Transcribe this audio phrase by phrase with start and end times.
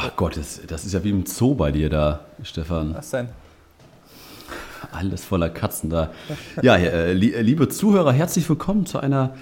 [0.00, 2.94] Ach Gott, das, das ist ja wie im Zoo bei dir da, Stefan.
[2.94, 3.30] Was denn?
[4.92, 6.12] Alles voller Katzen da.
[6.62, 9.34] Ja, äh, liebe Zuhörer, herzlich willkommen zu einer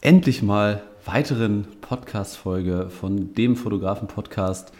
[0.00, 4.72] endlich mal weiteren Podcast-Folge von dem Fotografen-Podcast.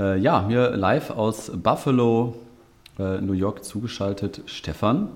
[0.00, 2.34] Äh, ja, mir live aus Buffalo,
[2.98, 5.10] äh, New York zugeschaltet, Stefan.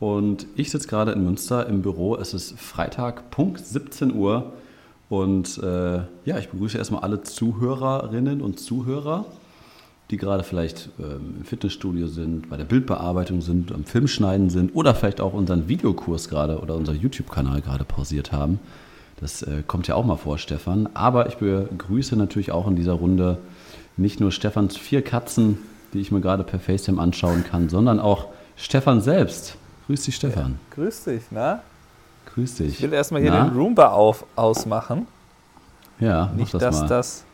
[0.00, 2.16] Und ich sitze gerade in Münster im Büro.
[2.16, 4.54] Es ist Freitag, Punkt 17 Uhr.
[5.08, 9.24] Und äh, ja, ich begrüße erstmal alle Zuhörerinnen und Zuhörer,
[10.10, 14.94] die gerade vielleicht ähm, im Fitnessstudio sind, bei der Bildbearbeitung sind, am Filmschneiden sind oder
[14.94, 18.60] vielleicht auch unseren Videokurs gerade oder unser YouTube-Kanal gerade pausiert haben.
[19.20, 20.88] Das äh, kommt ja auch mal vor, Stefan.
[20.94, 23.38] Aber ich begrüße natürlich auch in dieser Runde
[23.96, 25.58] nicht nur Stefans vier Katzen,
[25.92, 28.26] die ich mir gerade per FaceTime anschauen kann, sondern auch
[28.56, 29.56] Stefan selbst.
[29.86, 30.58] Grüß dich, Stefan.
[30.70, 31.62] Ja, grüß dich, na?
[32.36, 32.68] Grüß dich.
[32.68, 33.48] Ich will erstmal hier Na?
[33.48, 35.06] den Roomba auf, ausmachen.
[35.98, 36.86] Ja, nicht, das dass mal.
[36.86, 37.24] das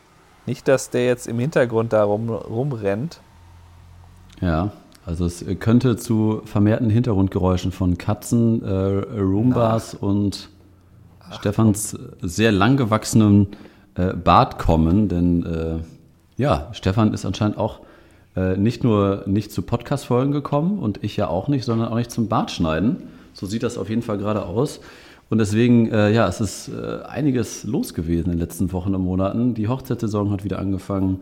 [0.45, 3.19] Nicht, dass der jetzt im Hintergrund da rum, rumrennt.
[4.39, 4.71] Ja,
[5.05, 10.07] also es könnte zu vermehrten Hintergrundgeräuschen von Katzen, äh, Roombas Na.
[10.07, 10.49] und
[11.19, 13.47] Ach, Stefans sehr langgewachsenem
[13.95, 17.81] äh, Bart kommen, denn äh, ja, Stefan ist anscheinend auch
[18.37, 22.09] äh, nicht nur nicht zu Podcast-Folgen gekommen und ich ja auch nicht, sondern auch nicht
[22.09, 23.03] zum Bartschneiden.
[23.33, 24.79] So sieht das auf jeden Fall gerade aus.
[25.29, 29.01] Und deswegen, äh, ja, es ist äh, einiges los gewesen in den letzten Wochen und
[29.01, 29.53] Monaten.
[29.55, 31.21] Die Hochzeitssaison hat wieder angefangen.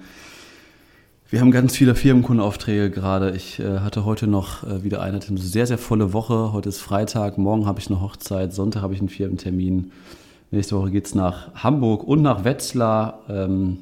[1.29, 3.31] Wir haben ganz viele Firmenkundenaufträge gerade.
[3.31, 6.51] Ich äh, hatte heute noch äh, wieder eine sehr, sehr volle Woche.
[6.51, 9.91] Heute ist Freitag, morgen habe ich eine Hochzeit, Sonntag habe ich einen Firmentermin.
[10.51, 13.21] Nächste Woche geht es nach Hamburg und nach Wetzlar.
[13.29, 13.77] Ähm,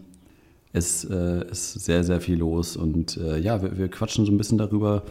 [0.74, 2.78] es äh, ist sehr, sehr viel los.
[2.78, 5.02] Und äh, ja, wir, wir quatschen so ein bisschen darüber,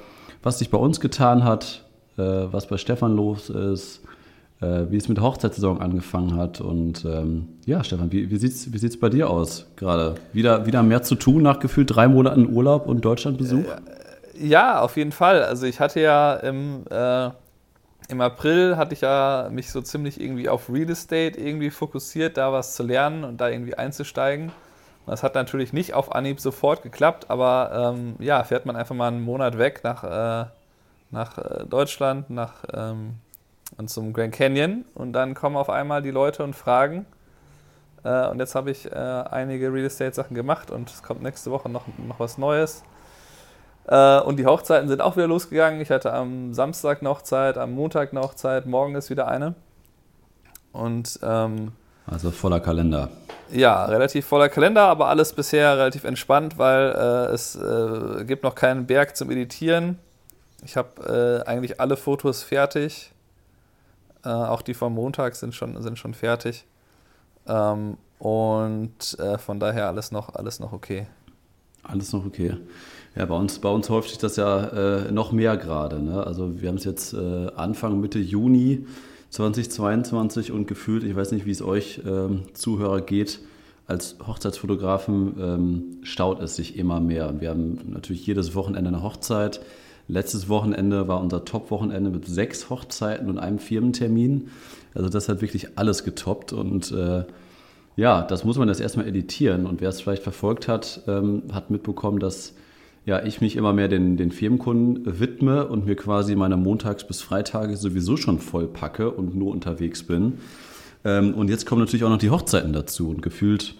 [0.44, 1.87] was sich bei uns getan hat,
[2.22, 4.02] was bei Stefan los ist,
[4.60, 6.60] äh, wie es mit der Hochzeitssaison angefangen hat.
[6.60, 10.16] Und ähm, ja, Stefan, wie, wie sieht es wie sieht's bei dir aus gerade?
[10.32, 13.64] Wieder, wieder mehr zu tun nach gefühlt drei Monaten Urlaub und Deutschlandbesuch?
[13.64, 15.42] Äh, ja, auf jeden Fall.
[15.42, 17.30] Also ich hatte ja im, äh,
[18.08, 22.52] im April hatte ich ja mich so ziemlich irgendwie auf Real Estate irgendwie fokussiert, da
[22.52, 24.52] was zu lernen und da irgendwie einzusteigen.
[25.06, 29.08] Das hat natürlich nicht auf Anhieb sofort geklappt, aber ähm, ja, fährt man einfach mal
[29.08, 30.46] einen Monat weg nach, äh,
[31.10, 33.14] nach äh, Deutschland, nach ähm,
[33.76, 37.06] und zum Grand Canyon und dann kommen auf einmal die Leute und fragen.
[38.04, 41.50] Äh, und jetzt habe ich äh, einige Real Estate Sachen gemacht und es kommt nächste
[41.50, 42.82] Woche noch, noch was Neues.
[43.86, 45.80] Äh, und die Hochzeiten sind auch wieder losgegangen.
[45.80, 49.54] Ich hatte am Samstag eine Hochzeit, am Montag eine Hochzeit, morgen ist wieder eine.
[50.72, 51.72] Und ähm,
[52.06, 53.10] also voller Kalender.
[53.50, 58.54] Ja, relativ voller Kalender, aber alles bisher relativ entspannt, weil äh, es äh, gibt noch
[58.54, 59.98] keinen Berg zum Editieren.
[60.64, 63.12] Ich habe äh, eigentlich alle Fotos fertig.
[64.24, 66.66] Äh, auch die vom Montag sind schon, sind schon fertig.
[67.46, 71.06] Ähm, und äh, von daher alles noch, alles noch okay.
[71.84, 72.56] Alles noch okay.
[73.14, 76.02] Ja, bei uns, bei uns häuft sich das ja äh, noch mehr gerade.
[76.02, 76.24] Ne?
[76.24, 78.86] Also wir haben es jetzt äh, Anfang, Mitte Juni
[79.30, 83.40] 2022 und gefühlt, ich weiß nicht, wie es euch ähm, Zuhörer geht,
[83.86, 87.28] als Hochzeitsfotografen ähm, staut es sich immer mehr.
[87.28, 89.60] Und wir haben natürlich jedes Wochenende eine Hochzeit.
[90.08, 94.48] Letztes Wochenende war unser Top-Wochenende mit sechs Hochzeiten und einem Firmentermin.
[94.94, 97.24] Also das hat wirklich alles getoppt und äh,
[97.96, 99.66] ja, das muss man jetzt erstmal editieren.
[99.66, 102.54] Und wer es vielleicht verfolgt hat, ähm, hat mitbekommen, dass
[103.04, 107.22] ja, ich mich immer mehr den, den Firmenkunden widme und mir quasi meine Montags- bis
[107.22, 110.34] Freitage sowieso schon voll packe und nur unterwegs bin.
[111.04, 113.10] Ähm, und jetzt kommen natürlich auch noch die Hochzeiten dazu.
[113.10, 113.74] Und gefühlt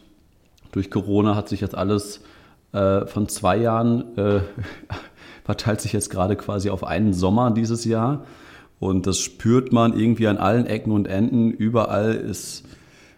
[0.72, 2.22] durch Corona hat sich jetzt alles
[2.72, 4.40] äh, von zwei Jahren äh,
[5.48, 8.26] verteilt sich jetzt gerade quasi auf einen Sommer dieses Jahr.
[8.80, 11.50] Und das spürt man irgendwie an allen Ecken und Enden.
[11.52, 12.64] Überall ist,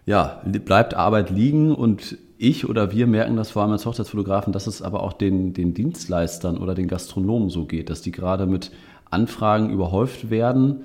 [0.07, 4.69] ja, bleibt Arbeit liegen und ich oder wir merken das vor allem als Hochzeitsfotografen, dass
[4.69, 8.71] es aber auch den, den Dienstleistern oder den Gastronomen so geht, dass die gerade mit
[9.11, 10.85] Anfragen überhäuft werden,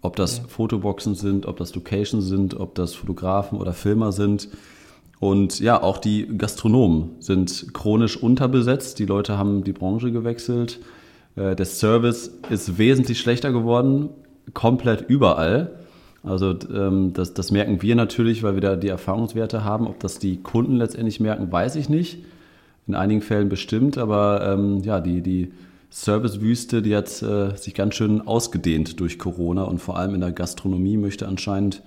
[0.00, 4.48] ob das Fotoboxen sind, ob das Locations sind, ob das Fotografen oder Filmer sind.
[5.18, 8.98] Und ja, auch die Gastronomen sind chronisch unterbesetzt.
[8.98, 10.80] Die Leute haben die Branche gewechselt.
[11.36, 14.10] Äh, der Service ist wesentlich schlechter geworden,
[14.52, 15.78] komplett überall.
[16.22, 19.86] Also ähm, das, das merken wir natürlich, weil wir da die Erfahrungswerte haben.
[19.86, 22.24] Ob das die Kunden letztendlich merken, weiß ich nicht.
[22.86, 25.52] In einigen Fällen bestimmt, aber ähm, ja, die, die
[25.88, 30.32] Servicewüste, die hat äh, sich ganz schön ausgedehnt durch Corona und vor allem in der
[30.32, 31.82] Gastronomie möchte anscheinend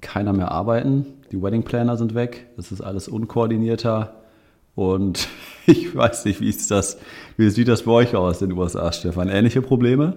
[0.00, 1.06] keiner mehr arbeiten.
[1.32, 2.46] Die Wedding Planner sind weg.
[2.56, 4.14] Es ist alles unkoordinierter.
[4.78, 5.28] Und
[5.66, 6.98] ich weiß nicht, wie ist das,
[7.36, 9.28] wie sieht das bei euch aus in den USA, Stefan?
[9.28, 10.14] Ähnliche Probleme?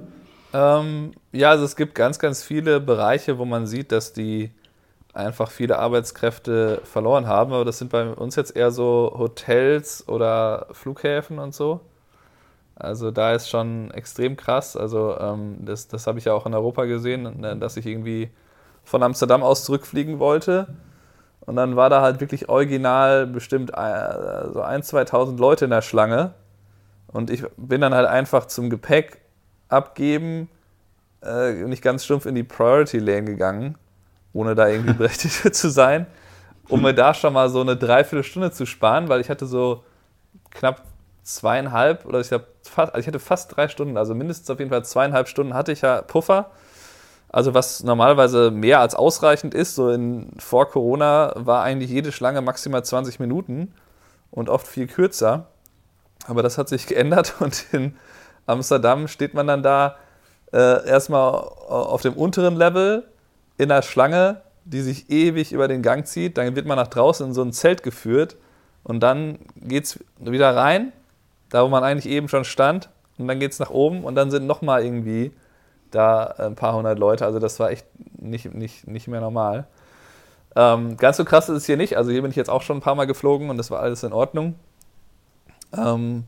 [0.54, 4.52] Ähm, ja, also es gibt ganz, ganz viele Bereiche, wo man sieht, dass die
[5.13, 7.54] einfach viele Arbeitskräfte verloren haben.
[7.54, 11.80] Aber das sind bei uns jetzt eher so Hotels oder Flughäfen und so.
[12.75, 14.78] Also da ist schon extrem krass.
[14.78, 18.30] Also ähm, das, das habe ich ja auch in Europa gesehen, ne, dass ich irgendwie
[18.84, 20.68] von Amsterdam aus zurückfliegen wollte.
[21.42, 23.74] Und dann war da halt wirklich original bestimmt äh,
[24.54, 26.34] so 1.000, 2.000 Leute in der Schlange.
[27.08, 29.20] Und ich bin dann halt einfach zum Gepäck
[29.68, 30.50] abgeben
[31.24, 33.78] äh, nicht ganz stumpf in die Priority Lane gegangen,
[34.34, 36.08] ohne da irgendwie berechtigt zu sein,
[36.68, 39.84] um mir da schon mal so eine Dreiviertelstunde zu sparen, weil ich hatte so
[40.50, 40.84] knapp
[41.24, 44.84] zweieinhalb oder ich, fast, also ich hatte fast drei Stunden, also mindestens auf jeden Fall
[44.84, 46.52] zweieinhalb Stunden hatte ich ja Puffer.
[47.31, 52.42] Also was normalerweise mehr als ausreichend ist, so in, vor Corona war eigentlich jede Schlange
[52.42, 53.74] maximal 20 Minuten
[54.31, 55.48] und oft viel kürzer.
[56.28, 57.95] Aber das hat sich geändert und in
[58.48, 59.95] Amsterdam steht man dann da
[60.51, 63.07] äh, erstmal auf dem unteren Level
[63.57, 66.38] in der Schlange, die sich ewig über den Gang zieht.
[66.38, 68.36] Dann wird man nach draußen in so ein Zelt geführt
[68.83, 70.92] und dann geht es wieder rein,
[71.50, 72.89] da wo man eigentlich eben schon stand.
[73.18, 75.31] Und dann geht es nach oben und dann sind nochmal irgendwie
[75.92, 77.26] da ein paar hundert Leute.
[77.26, 77.86] Also das war echt
[78.20, 79.66] nicht, nicht, nicht mehr normal.
[80.56, 81.98] Ähm, ganz so krass ist es hier nicht.
[81.98, 84.04] Also hier bin ich jetzt auch schon ein paar Mal geflogen und das war alles
[84.04, 84.56] in Ordnung.
[85.78, 86.26] Ähm,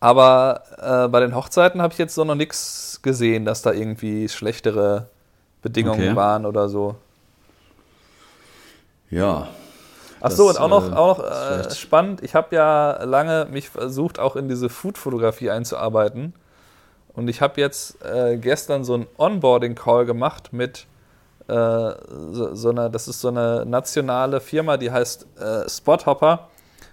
[0.00, 4.28] aber äh, bei den Hochzeiten habe ich jetzt so noch nichts gesehen, dass da irgendwie
[4.28, 5.08] schlechtere
[5.62, 6.16] Bedingungen okay.
[6.16, 6.96] waren oder so.
[9.10, 9.48] Ja.
[10.22, 13.70] Ach so, und auch noch, äh, auch noch äh, spannend, ich habe ja lange mich
[13.70, 16.34] versucht, auch in diese Food-Fotografie einzuarbeiten.
[17.14, 20.86] Und ich habe jetzt äh, gestern so einen Onboarding-Call gemacht mit
[21.48, 26.48] äh, so, so, einer, das ist so eine nationale Firma, die heißt äh, Spothopper.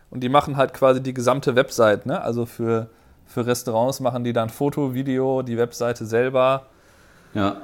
[0.09, 2.21] Und die machen halt quasi die gesamte Website, ne?
[2.21, 2.89] Also für
[3.27, 6.65] für Restaurants machen die dann Foto, Video, die Webseite selber.
[7.33, 7.57] Ja.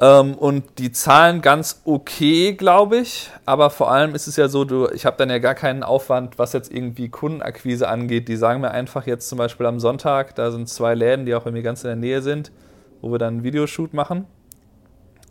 [0.00, 3.30] Ähm, und die zahlen ganz okay, glaube ich.
[3.46, 6.38] Aber vor allem ist es ja so, du, ich habe dann ja gar keinen Aufwand,
[6.38, 8.28] was jetzt irgendwie Kundenakquise angeht.
[8.28, 11.42] Die sagen mir einfach jetzt zum Beispiel am Sonntag, da sind zwei Läden, die auch
[11.42, 12.52] bei mir ganz in der Nähe sind,
[13.00, 14.26] wo wir dann einen Videoshoot machen.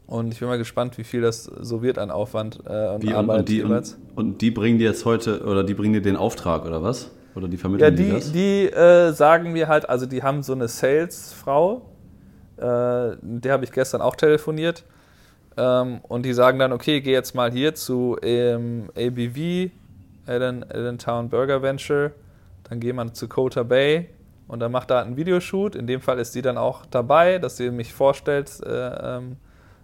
[0.06, 3.14] Und ich bin mal gespannt, wie viel das so wird an Aufwand äh, und wie,
[3.14, 6.16] Arbeit und die, und, und, die bringen dir jetzt heute, oder die bringen dir den
[6.16, 7.12] Auftrag, oder was?
[7.36, 8.32] Oder die vermitteln ja, die, die das?
[8.32, 11.82] Die äh, sagen mir halt, also die haben so eine Salesfrau,
[12.58, 14.84] äh, der habe ich gestern auch telefoniert.
[15.58, 19.72] Ähm, und die sagen dann, okay, geh jetzt mal hier zu ähm, ABV,
[20.28, 22.12] Allentown Burger Venture,
[22.70, 24.10] dann geh mal zu Kota Bay
[24.48, 25.76] und dann macht da einen Videoshoot.
[25.76, 29.38] In dem Fall ist sie dann auch dabei, dass sie mich vorstellt äh, ähm,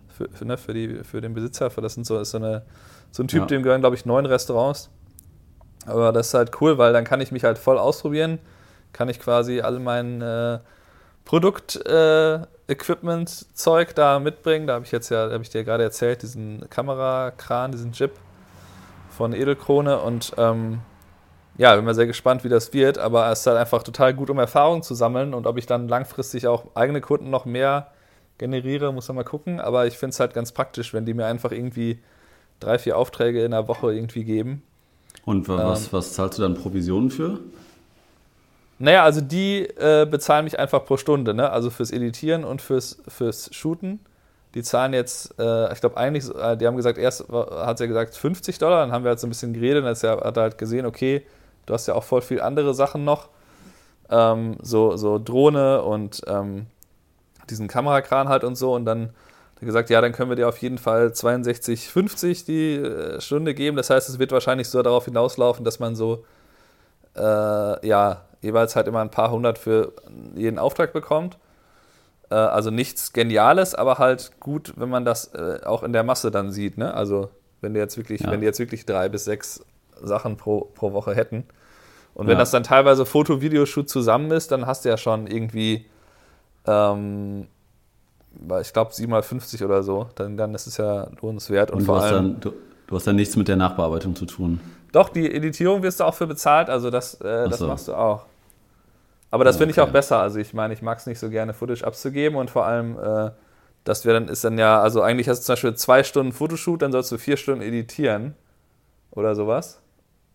[0.10, 1.72] für, für, ne, für, die, für den Besitzer.
[1.72, 2.64] Für das sind so, ist so, eine,
[3.12, 3.46] so ein Typ, ja.
[3.48, 4.90] dem gehören, glaube ich, neun Restaurants.
[5.86, 8.40] Aber das ist halt cool, weil dann kann ich mich halt voll ausprobieren,
[8.94, 10.60] kann ich quasi all mein äh,
[11.26, 12.63] Produkt-Equipment-Zeug äh,
[13.98, 14.68] da mitbringen.
[14.68, 18.12] Da habe ich jetzt ja, habe ich dir gerade erzählt, diesen Kamerakran, diesen Chip
[19.10, 20.80] von Edelkrone und ähm,
[21.58, 24.32] ja, bin mal sehr gespannt, wie das wird, aber es ist halt einfach total gut,
[24.32, 27.92] um Erfahrung zu sammeln und ob ich dann langfristig auch eigene Kunden noch mehr
[28.40, 29.60] generiere, muss man mal gucken.
[29.60, 32.00] Aber ich finde es halt ganz praktisch, wenn die mir einfach irgendwie
[32.60, 34.64] drei, vier Aufträge in der Woche irgendwie geben
[35.26, 37.40] und was, ähm, was zahlst du dann Provisionen für?
[38.84, 41.50] Naja, also die äh, bezahlen mich einfach pro Stunde, ne?
[41.50, 44.02] also fürs Editieren und fürs, fürs Shooten.
[44.56, 47.88] Die zahlen jetzt, äh, ich glaube eigentlich, äh, die haben gesagt, erst hat sie ja
[47.88, 50.44] gesagt 50 Dollar, dann haben wir halt so ein bisschen geredet und dann hat er
[50.44, 51.26] halt gesehen, okay,
[51.66, 53.30] du hast ja auch voll viel andere Sachen noch,
[54.10, 56.66] ähm, so, so Drohne und ähm,
[57.50, 59.12] diesen Kamerakran halt und so und dann
[59.62, 63.78] gesagt, ja, dann können wir dir auf jeden Fall 62,50 die äh, Stunde geben.
[63.78, 66.26] Das heißt, es wird wahrscheinlich so darauf hinauslaufen, dass man so,
[67.16, 69.94] äh, ja, jeweils halt immer ein paar hundert für
[70.36, 71.38] jeden Auftrag bekommt.
[72.30, 76.32] Äh, also nichts Geniales, aber halt gut, wenn man das äh, auch in der Masse
[76.32, 76.78] dann sieht.
[76.78, 76.94] Ne?
[76.94, 77.30] Also
[77.62, 78.32] wenn die jetzt wirklich, ja.
[78.32, 79.66] wenn die jetzt wirklich drei bis sechs
[80.02, 81.46] Sachen pro, pro Woche hätten.
[82.14, 82.40] Und wenn ja.
[82.40, 85.86] das dann teilweise Foto-Videoshoot zusammen ist, dann hast du ja schon irgendwie
[86.68, 87.48] ähm,
[88.62, 91.72] ich glaube, 7,50 oder so, dann, dann ist es ja lohnenswert.
[91.72, 92.54] Und, und vor allem, dann, du,
[92.88, 94.60] du, hast dann nichts mit der Nachbearbeitung zu tun.
[94.92, 97.68] Doch, die Editierung wirst du auch für bezahlt, also das, äh, das so.
[97.68, 98.26] machst du auch.
[99.34, 100.20] Aber das oh, finde ich auch besser.
[100.20, 103.32] Also ich meine, ich mag es nicht so gerne, Footage abzugeben und vor allem, äh,
[103.84, 106.84] das wäre dann, ist dann ja, also eigentlich hast du zum Beispiel zwei Stunden Fotoshoot,
[106.84, 108.36] dann sollst du vier Stunden editieren
[109.10, 109.82] oder sowas.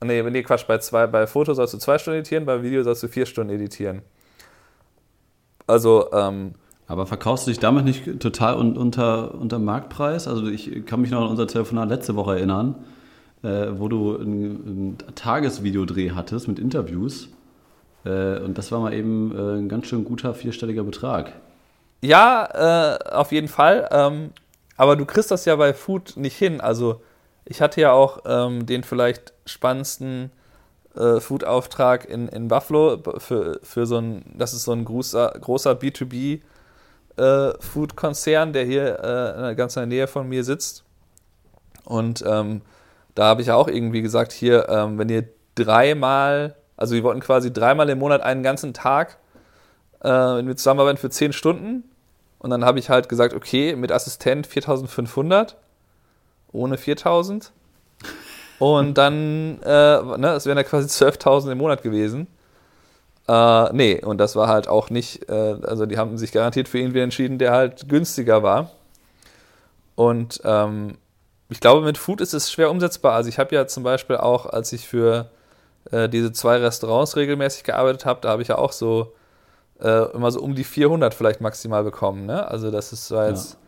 [0.02, 3.04] Nee, nee, Quatsch, bei, zwei, bei Foto sollst du zwei Stunden editieren, bei Video sollst
[3.04, 4.02] du vier Stunden editieren.
[5.68, 6.54] Also, ähm,
[6.88, 10.26] aber verkaufst du dich damit nicht total unter, unter Marktpreis?
[10.26, 12.74] Also ich kann mich noch an unser Telefonat letzte Woche erinnern,
[13.44, 17.28] äh, wo du einen Tagesvideodreh hattest mit Interviews.
[18.08, 21.32] Äh, und das war mal eben äh, ein ganz schön guter vierstelliger Betrag.
[22.00, 23.88] Ja, äh, auf jeden Fall.
[23.90, 24.30] Ähm,
[24.76, 26.60] aber du kriegst das ja bei Food nicht hin.
[26.60, 27.02] Also
[27.44, 30.30] Ich hatte ja auch ähm, den vielleicht spannendsten
[30.94, 35.72] äh, Food-Auftrag in, in Buffalo für, für so ein, das ist so ein großer, großer
[35.72, 36.40] B2B
[37.16, 40.84] äh, Food-Konzern, der hier äh, ganz in der Nähe von mir sitzt.
[41.84, 42.60] Und ähm,
[43.14, 45.24] da habe ich auch irgendwie gesagt, hier, ähm, wenn ihr
[45.54, 49.18] dreimal, also wir wollten quasi dreimal im Monat einen ganzen Tag,
[50.00, 51.84] äh, wir zusammenarbeiten für zehn Stunden.
[52.38, 55.56] Und dann habe ich halt gesagt, okay, mit Assistent 4500,
[56.52, 57.52] ohne 4000.
[58.60, 62.28] Und dann, äh, ne, es wären ja quasi 12.000 im Monat gewesen.
[63.26, 66.78] Äh, nee, und das war halt auch nicht, äh, also die haben sich garantiert für
[66.78, 68.70] irgendwie entschieden, der halt günstiger war.
[69.96, 70.96] Und ähm,
[71.48, 73.14] ich glaube, mit Food ist es schwer umsetzbar.
[73.14, 75.28] Also ich habe ja zum Beispiel auch, als ich für
[75.90, 79.14] äh, diese zwei Restaurants regelmäßig gearbeitet habe, da habe ich ja auch so
[79.80, 82.26] äh, immer so um die 400 vielleicht maximal bekommen.
[82.26, 82.46] Ne?
[82.48, 83.58] Also das ist so jetzt, ja.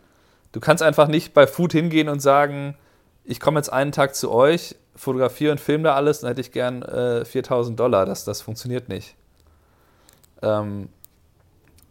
[0.53, 2.77] du kannst einfach nicht bei Food hingehen und sagen,
[3.25, 6.53] ich komme jetzt einen Tag zu euch, fotografiere und filme da alles, dann hätte ich
[6.53, 8.07] gern äh, 4000 Dollar.
[8.07, 9.15] Das, das funktioniert nicht.
[10.43, 10.89] Ähm,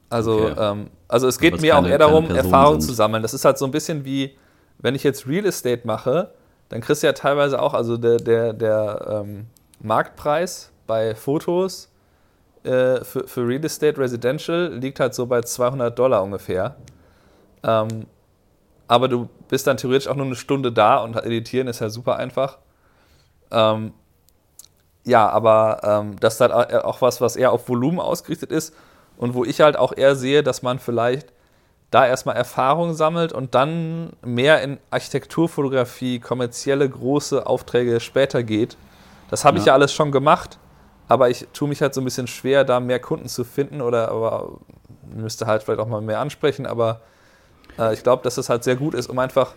[0.10, 0.56] also, okay.
[0.58, 3.22] ähm, also es geht mir keine, auch eher darum, Erfahrung zu sammeln.
[3.22, 4.38] Das ist halt so ein bisschen wie,
[4.80, 6.32] wenn ich jetzt Real Estate mache,
[6.70, 9.48] dann kriegst du ja teilweise auch, also der, der, der ähm,
[9.80, 11.90] Marktpreis bei Fotos
[12.64, 16.76] äh, für, für Real Estate Residential liegt halt so bei 200 Dollar ungefähr.
[17.64, 18.06] Ähm,
[18.88, 22.18] aber du bist dann theoretisch auch nur eine Stunde da und editieren ist ja super
[22.18, 22.58] einfach.
[23.52, 23.94] Ähm,
[25.06, 28.76] ja, aber ähm, das ist halt auch was, was eher auf Volumen ausgerichtet ist
[29.18, 31.32] und wo ich halt auch eher sehe, dass man vielleicht
[31.92, 38.78] da erstmal Erfahrung sammelt und dann mehr in Architekturfotografie, kommerzielle große Aufträge später geht.
[39.30, 40.58] Das habe ich ja alles schon gemacht,
[41.08, 44.10] aber ich tue mich halt so ein bisschen schwer, da mehr Kunden zu finden oder
[44.10, 44.60] aber
[45.16, 47.02] müsste halt vielleicht auch mal mehr ansprechen, aber
[47.78, 49.54] äh, ich glaube, dass es halt sehr gut ist, um einfach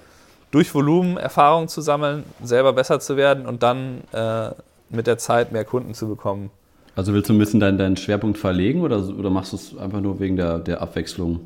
[0.51, 4.51] durch Volumen Erfahrung zu sammeln, selber besser zu werden und dann äh,
[4.91, 6.51] mit der Zeit mehr Kunden zu bekommen.
[6.95, 10.01] Also willst du ein bisschen deinen, deinen Schwerpunkt verlegen oder, oder machst du es einfach
[10.01, 11.41] nur wegen der, der Abwechslung?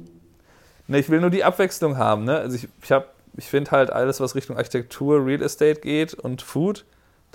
[0.89, 2.25] Ne, ich will nur die Abwechslung haben.
[2.25, 2.37] Ne?
[2.37, 2.97] Also ich, ich,
[3.37, 6.85] ich finde halt alles, was Richtung Architektur, Real Estate geht und Food,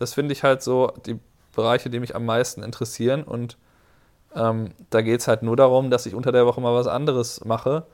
[0.01, 1.19] das finde ich halt so die
[1.55, 3.23] Bereiche, die mich am meisten interessieren.
[3.23, 3.57] Und
[4.35, 7.43] ähm, da geht es halt nur darum, dass ich unter der Woche mal was anderes
[7.45, 7.85] mache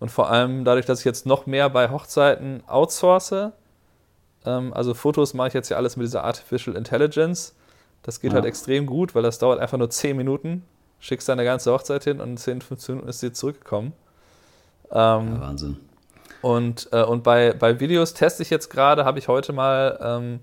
[0.00, 3.52] und vor allem dadurch, dass ich jetzt noch mehr bei Hochzeiten outsource,
[4.46, 7.54] ähm, also Fotos mache ich jetzt ja alles mit dieser Artificial Intelligence.
[8.02, 8.36] Das geht ja.
[8.36, 10.64] halt extrem gut, weil das dauert einfach nur 10 Minuten.
[11.00, 13.92] Schickst deine ganze Hochzeit hin und in 10, 15 Minuten ist sie zurückgekommen.
[14.90, 15.76] Ähm, ja, Wahnsinn.
[16.40, 20.40] Und, äh, und bei, bei Videos teste ich jetzt gerade, habe ich heute mal, ähm,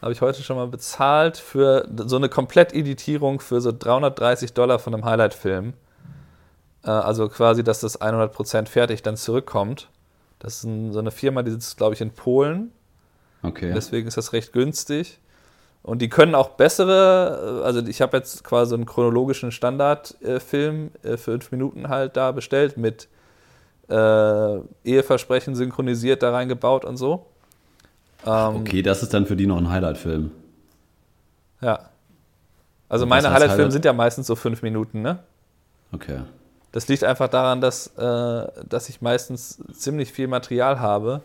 [0.00, 4.94] habe ich heute schon mal bezahlt für so eine Kompletteditierung für so 330 Dollar von
[4.94, 5.74] einem Highlight-Film.
[6.84, 9.88] Äh, also quasi, dass das 100% fertig dann zurückkommt.
[10.38, 12.72] Das ist ein, so eine Firma, die sitzt, glaube ich, in Polen.
[13.42, 13.72] Okay.
[13.74, 15.20] Deswegen ist das recht günstig.
[15.82, 21.16] Und die können auch bessere, äh, also ich habe jetzt quasi einen chronologischen Standardfilm äh,
[21.16, 23.08] für fünf Minuten halt da bestellt mit
[23.88, 27.26] äh, Eheversprechen synchronisiert da reingebaut und so.
[28.26, 30.30] Ähm, okay, das ist dann für die noch ein Highlight-Film.
[31.60, 31.90] Ja.
[32.88, 33.72] Also meine Highlight-Filme Highlight?
[33.72, 35.18] sind ja meistens so fünf Minuten, ne?
[35.92, 36.20] Okay.
[36.72, 41.22] Das liegt einfach daran, dass, äh, dass ich meistens ziemlich viel Material habe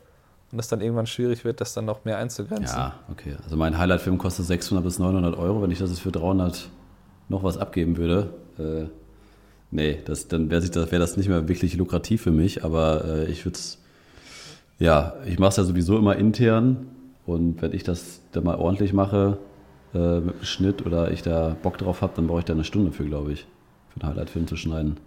[0.51, 2.77] und es dann irgendwann schwierig wird, das dann noch mehr einzugrenzen.
[2.77, 3.35] Ja, okay.
[3.43, 5.61] Also mein Highlight-Film kostet 600 bis 900 Euro.
[5.61, 6.69] Wenn ich das jetzt für 300
[7.27, 8.85] noch was abgeben würde, äh,
[9.71, 12.63] nee, das, dann wäre das, wär das nicht mehr wirklich lukrativ für mich.
[12.63, 13.82] Aber äh, ich würde es,
[14.79, 16.87] ja, ich mache es ja sowieso immer intern.
[17.25, 19.37] Und wenn ich das dann mal ordentlich mache,
[19.93, 22.63] äh, mit dem Schnitt oder ich da Bock drauf habe, dann brauche ich da eine
[22.63, 23.45] Stunde für, glaube ich,
[23.89, 24.97] für einen Highlight-Film zu schneiden.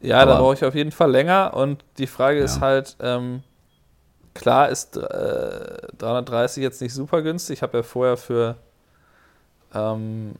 [0.00, 1.54] Ja, Aber, da brauche ich auf jeden Fall länger.
[1.54, 2.44] Und die Frage ja.
[2.44, 3.42] ist halt, ähm,
[4.34, 7.58] klar ist äh, 330 jetzt nicht super günstig.
[7.58, 8.56] Ich habe ja vorher für
[9.74, 10.34] ähm,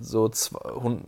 [0.00, 1.02] so 200,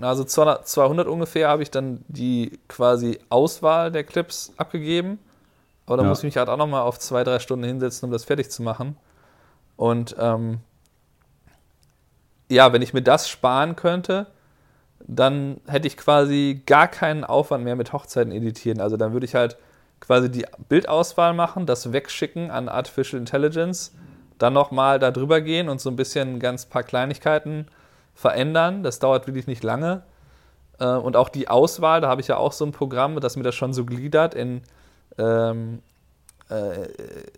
[0.00, 5.18] also 200, 200 ungefähr habe ich dann die quasi Auswahl der Clips abgegeben.
[5.92, 6.08] Aber da ja.
[6.08, 8.62] muss ich mich halt auch nochmal auf zwei, drei Stunden hinsetzen, um das fertig zu
[8.62, 8.96] machen.
[9.76, 10.60] Und ähm,
[12.48, 14.26] ja, wenn ich mir das sparen könnte,
[15.00, 18.80] dann hätte ich quasi gar keinen Aufwand mehr mit Hochzeiten editieren.
[18.80, 19.58] Also dann würde ich halt
[20.00, 23.92] quasi die Bildauswahl machen, das wegschicken an Artificial Intelligence,
[24.38, 27.66] dann nochmal da drüber gehen und so ein bisschen ganz paar Kleinigkeiten
[28.14, 28.82] verändern.
[28.82, 30.04] Das dauert wirklich nicht lange.
[30.78, 33.42] Äh, und auch die Auswahl, da habe ich ja auch so ein Programm, das mir
[33.42, 34.62] das schon so gliedert in,
[35.18, 35.82] ähm,
[36.50, 36.88] äh,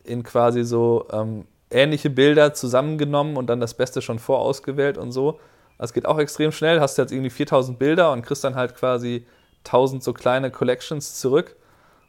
[0.05, 5.41] in quasi so ähm, ähnliche Bilder zusammengenommen und dann das Beste schon vorausgewählt und so.
[5.79, 6.81] Das geht auch extrem schnell.
[6.81, 9.27] Hast jetzt irgendwie 4000 Bilder und kriegst dann halt quasi
[9.65, 11.57] 1000 so kleine Collections zurück.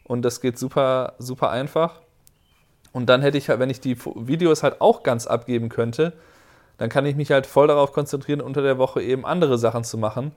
[0.04, 2.02] Und das geht super, super einfach.
[2.92, 6.14] Und dann hätte ich halt, wenn ich die Videos halt auch ganz abgeben könnte,
[6.78, 9.98] dann kann ich mich halt voll darauf konzentrieren, unter der Woche eben andere Sachen zu
[9.98, 10.34] machen.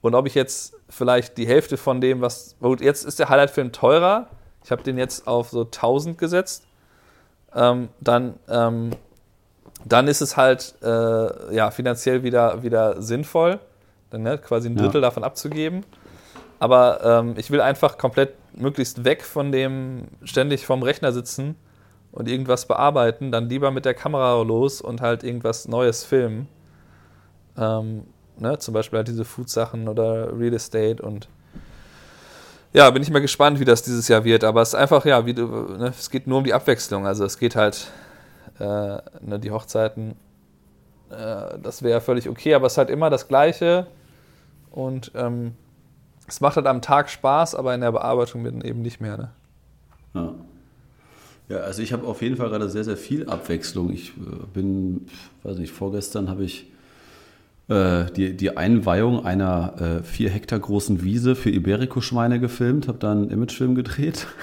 [0.00, 2.56] Und ob ich jetzt vielleicht die Hälfte von dem, was.
[2.60, 4.28] Gut, jetzt ist der Highlight-Film teurer.
[4.64, 6.64] Ich habe den jetzt auf so 1000 gesetzt.
[7.54, 8.90] Ähm, dann, ähm,
[9.84, 13.60] dann ist es halt äh, ja, finanziell wieder, wieder sinnvoll,
[14.10, 15.08] dann ne, quasi ein Drittel ja.
[15.08, 15.84] davon abzugeben.
[16.58, 21.56] Aber ähm, ich will einfach komplett möglichst weg von dem ständig vorm Rechner sitzen
[22.10, 26.48] und irgendwas bearbeiten, dann lieber mit der Kamera los und halt irgendwas Neues filmen.
[27.58, 28.04] Ähm,
[28.38, 31.28] ne, zum Beispiel halt diese Food-Sachen oder Real Estate und
[32.74, 34.42] ja, bin ich mal gespannt, wie das dieses Jahr wird.
[34.44, 37.06] Aber es ist einfach, ja, wie ne, es geht nur um die Abwechslung.
[37.06, 37.86] Also es geht halt,
[38.58, 38.64] äh,
[39.20, 40.16] ne, die Hochzeiten,
[41.10, 43.86] äh, das wäre völlig okay, aber es ist halt immer das Gleiche.
[44.72, 45.52] Und ähm,
[46.26, 49.16] es macht halt am Tag Spaß, aber in der Bearbeitung eben nicht mehr.
[49.16, 49.30] Ne?
[50.14, 50.34] Ja.
[51.48, 53.92] Ja, also ich habe auf jeden Fall gerade sehr, sehr viel Abwechslung.
[53.92, 55.06] Ich äh, bin,
[55.42, 56.72] weiß nicht, vorgestern habe ich
[57.68, 63.30] die, die Einweihung einer äh, vier Hektar großen Wiese für Iberico-Schweine gefilmt, habe dann einen
[63.30, 64.26] Imagefilm gedreht.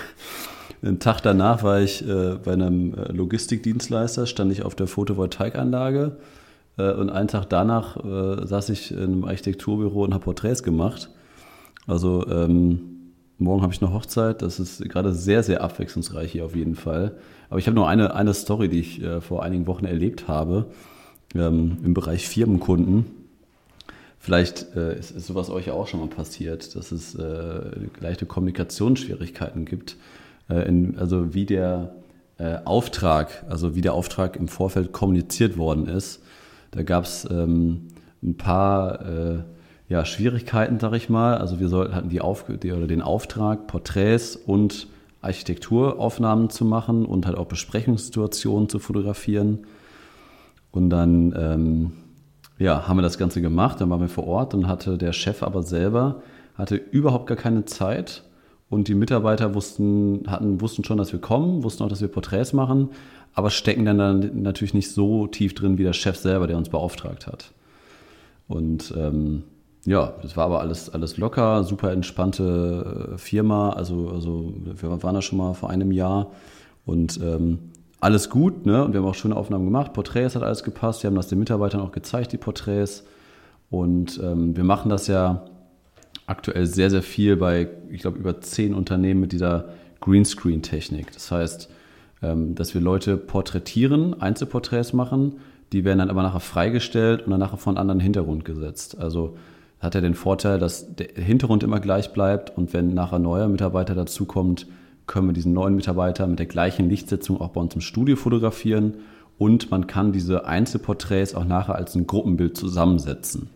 [0.84, 6.18] Einen Tag danach war ich äh, bei einem äh, Logistikdienstleister, stand ich auf der Photovoltaikanlage
[6.78, 11.12] äh, und einen Tag danach saß ich in einem Architekturbüro und habe Porträts gemacht.
[11.86, 12.92] Also ähm,
[13.42, 14.44] Morgen habe ich eine Hochzeit.
[14.44, 17.18] Das ist gerade sehr, sehr abwechslungsreich hier auf jeden Fall.
[17.50, 20.68] Aber ich habe noch eine, eine Story, die ich äh, vor einigen Wochen erlebt habe
[21.36, 23.06] ähm, im Bereich Firmenkunden.
[24.20, 27.62] Vielleicht äh, ist, ist, sowas euch auch schon mal passiert, dass es äh,
[28.00, 29.98] leichte Kommunikationsschwierigkeiten gibt.
[30.50, 31.96] Äh, in, also wie der
[32.38, 36.22] äh, Auftrag, also wie der Auftrag im Vorfeld kommuniziert worden ist.
[36.72, 37.88] Da gab es ähm,
[38.24, 39.40] ein paar äh,
[39.90, 41.38] ja, Schwierigkeiten, sag ich mal.
[41.38, 44.88] Also wir sollten, hatten die, Auf, die oder den Auftrag, Porträts und
[45.22, 49.60] Architekturaufnahmen zu machen und halt auch Besprechungssituationen zu fotografieren.
[50.72, 51.92] Und dann ähm,
[52.58, 55.44] ja, haben wir das Ganze gemacht, dann waren wir vor Ort und hatte der Chef
[55.44, 56.22] aber selber
[56.56, 58.24] hatte überhaupt gar keine Zeit
[58.70, 62.54] und die Mitarbeiter wussten, hatten, wussten schon, dass wir kommen, wussten auch, dass wir Porträts
[62.54, 62.90] machen,
[63.34, 66.70] aber stecken dann, dann natürlich nicht so tief drin wie der Chef selber, der uns
[66.70, 67.52] beauftragt hat.
[68.48, 69.44] Und ähm,
[69.86, 73.72] ja, das war aber alles, alles locker, super entspannte äh, Firma.
[73.72, 76.32] Also, also wir waren da schon mal vor einem Jahr
[76.86, 77.60] und ähm,
[78.02, 78.84] alles gut, ne?
[78.84, 79.94] Und wir haben auch schöne Aufnahmen gemacht.
[79.94, 81.04] Porträts hat alles gepasst.
[81.04, 83.06] Wir haben das den Mitarbeitern auch gezeigt, die Porträts.
[83.70, 85.46] Und ähm, wir machen das ja
[86.26, 89.70] aktuell sehr, sehr viel bei, ich glaube, über zehn Unternehmen mit dieser
[90.02, 91.14] Greenscreen-Technik.
[91.14, 91.70] Das heißt,
[92.24, 95.36] ähm, dass wir Leute porträtieren, Einzelporträts machen.
[95.72, 98.98] Die werden dann aber nachher freigestellt und dann nachher von anderen Hintergrund gesetzt.
[99.00, 99.38] Also
[99.80, 103.96] hat er den Vorteil, dass der Hintergrund immer gleich bleibt und wenn nachher neuer Mitarbeiter
[103.96, 104.68] dazukommt,
[105.12, 108.94] können wir diesen neuen Mitarbeiter mit der gleichen Lichtsetzung auch bei uns im Studio fotografieren
[109.38, 113.50] und man kann diese Einzelporträts auch nachher als ein Gruppenbild zusammensetzen.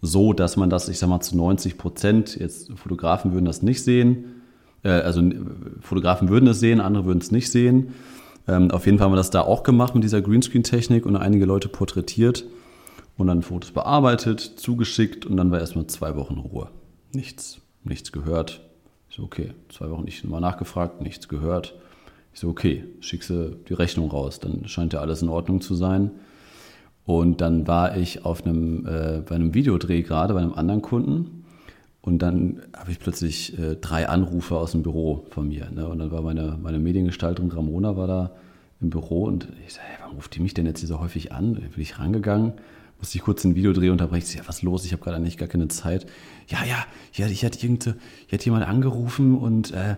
[0.00, 3.84] So, dass man das, ich sag mal, zu 90 Prozent, jetzt Fotografen würden das nicht
[3.84, 4.42] sehen,
[4.82, 5.22] äh, also
[5.80, 7.92] Fotografen würden es sehen, andere würden es nicht sehen.
[8.48, 11.44] Ähm, auf jeden Fall haben wir das da auch gemacht mit dieser Greenscreen-Technik und einige
[11.44, 12.46] Leute porträtiert
[13.18, 16.70] und dann Fotos bearbeitet, zugeschickt und dann war erstmal zwei Wochen Ruhe.
[17.12, 18.69] Nichts, nichts gehört.
[19.10, 21.74] Ich so, okay, zwei Wochen nicht mal nachgefragt, nichts gehört.
[22.32, 25.74] Ich so, okay, schickst du die Rechnung raus, dann scheint ja alles in Ordnung zu
[25.74, 26.12] sein.
[27.06, 31.44] Und dann war ich auf einem, äh, bei einem Videodreh gerade bei einem anderen Kunden
[32.02, 35.68] und dann habe ich plötzlich äh, drei Anrufe aus dem Büro von mir.
[35.70, 35.88] Ne?
[35.88, 38.30] Und dann war meine, meine Mediengestalterin Ramona war da
[38.80, 41.32] im Büro und ich sage, hey, warum ruft die mich denn jetzt hier so häufig
[41.32, 41.54] an?
[41.54, 42.52] Da bin ich rangegangen
[43.00, 44.36] musste ich kurz ein Videodreh unterbrechen.
[44.36, 44.84] Ja, was los?
[44.84, 46.06] Ich habe gerade eigentlich gar keine Zeit.
[46.48, 46.84] Ja, ja,
[47.14, 49.96] ja ich hatte irgende, ich hatte jemand angerufen und äh,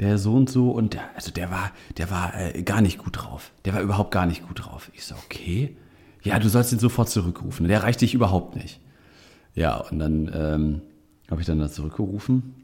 [0.00, 3.22] der so und so und der, also der war, der war äh, gar nicht gut
[3.22, 3.52] drauf.
[3.64, 4.90] Der war überhaupt gar nicht gut drauf.
[4.94, 5.76] Ich so, okay.
[6.22, 7.68] Ja, du sollst ihn sofort zurückrufen.
[7.68, 8.80] Der reicht dich überhaupt nicht.
[9.54, 10.80] Ja, und dann ähm,
[11.30, 12.54] habe ich dann da zurückgerufen.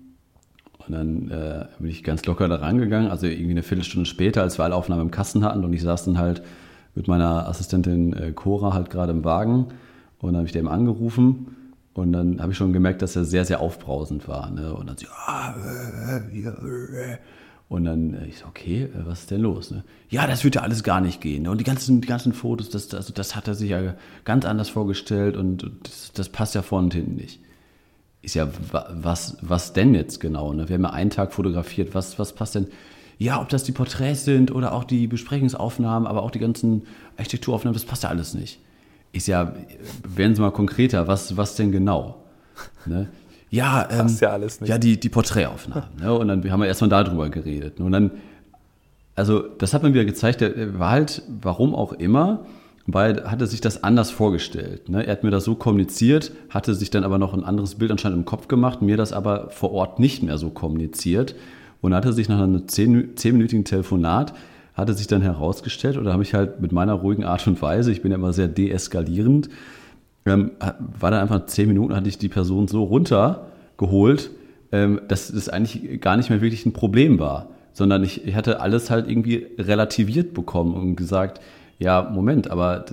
[0.86, 4.58] Und dann äh, bin ich ganz locker da rangegangen, also irgendwie eine Viertelstunde später, als
[4.58, 6.42] wir alle Aufnahmen im Kasten hatten und ich saß dann halt
[6.96, 9.66] mit meiner Assistentin äh, Cora halt gerade im Wagen
[10.18, 11.56] und dann habe ich dem angerufen
[11.94, 14.50] und dann habe ich schon gemerkt, dass er sehr, sehr aufbrausend war.
[14.50, 14.74] Ne?
[14.74, 17.16] Und dann so, ah, äh, äh,
[17.68, 19.70] und dann äh, ich so, okay, äh, was ist denn los?
[19.70, 19.84] Ne?
[20.08, 21.44] Ja, das würde ja alles gar nicht gehen.
[21.44, 21.50] Ne?
[21.50, 24.68] Und die ganzen, die ganzen Fotos, das, das, das hat er sich ja ganz anders
[24.68, 27.40] vorgestellt und das, das passt ja vorne und hinten nicht.
[28.22, 30.52] Ist ja, was, was denn jetzt genau?
[30.52, 30.68] Ne?
[30.68, 32.68] Wir haben ja einen Tag fotografiert, was, was passt denn?
[33.18, 36.82] Ja, ob das die Porträts sind oder auch die Besprechungsaufnahmen, aber auch die ganzen
[37.16, 38.60] Architekturaufnahmen, das passt ja alles nicht.
[39.12, 39.54] Ist ja,
[40.06, 42.22] werden Sie mal konkreter, was, was denn genau?
[42.86, 43.08] Ne?
[43.50, 44.70] Ja, ähm, passt ja alles nicht.
[44.70, 45.88] Ja, die, die Porträtaufnahmen.
[46.00, 46.12] ne?
[46.12, 47.80] Und dann haben wir erstmal darüber geredet.
[47.80, 48.10] Und dann
[49.16, 52.44] also das hat mir wieder gezeigt, der war halt, warum auch immer,
[52.86, 54.88] weil hatte sich das anders vorgestellt.
[54.88, 55.04] Ne?
[55.04, 58.18] Er hat mir das so kommuniziert, hatte sich dann aber noch ein anderes Bild anscheinend
[58.18, 61.34] im Kopf gemacht, mir das aber vor Ort nicht mehr so kommuniziert
[61.80, 64.34] und hatte sich nach einem zehnminütigen Telefonat
[64.76, 68.02] hatte sich dann herausgestellt, oder habe ich halt mit meiner ruhigen Art und Weise, ich
[68.02, 69.48] bin ja immer sehr deeskalierend,
[70.26, 70.50] ähm,
[71.00, 74.30] war dann einfach zehn Minuten, hatte ich die Person so runtergeholt,
[74.72, 78.60] ähm, dass das eigentlich gar nicht mehr wirklich ein Problem war, sondern ich, ich hatte
[78.60, 81.40] alles halt irgendwie relativiert bekommen und gesagt,
[81.78, 82.86] ja, Moment, aber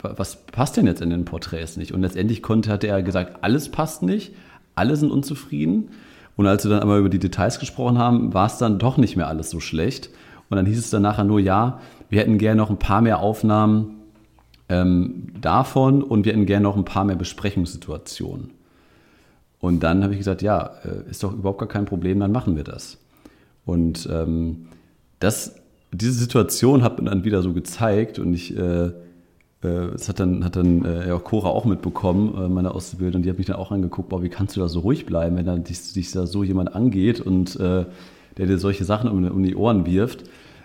[0.00, 1.92] was passt denn jetzt in den Porträts nicht?
[1.92, 4.32] Und letztendlich konnte, hatte er gesagt, alles passt nicht,
[4.74, 5.88] alle sind unzufrieden.
[6.36, 9.16] Und als wir dann aber über die Details gesprochen haben, war es dann doch nicht
[9.16, 10.10] mehr alles so schlecht.
[10.48, 13.20] Und dann hieß es dann nachher nur, ja, wir hätten gerne noch ein paar mehr
[13.20, 14.02] Aufnahmen
[14.68, 18.50] ähm, davon und wir hätten gerne noch ein paar mehr Besprechungssituationen.
[19.60, 22.56] Und dann habe ich gesagt, ja, äh, ist doch überhaupt gar kein Problem, dann machen
[22.56, 22.98] wir das.
[23.64, 24.68] Und ähm,
[25.20, 25.54] das,
[25.92, 28.90] diese Situation hat mir dann wieder so gezeigt und ich, äh,
[29.62, 33.38] das hat dann, hat dann äh, ja, Cora auch mitbekommen, äh, meine Auszubildende, die hat
[33.38, 35.92] mich dann auch angeguckt, boah, wie kannst du da so ruhig bleiben, wenn dann dich,
[35.92, 37.86] dich da so jemand angeht und äh,
[38.36, 40.24] der dir solche Sachen um, um die Ohren wirft.